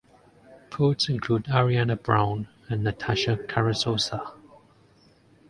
[0.71, 4.31] Poets include Ariana Brown and Natasha Carrizosa.